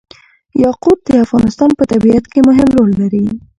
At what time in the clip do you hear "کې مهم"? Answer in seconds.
2.31-2.69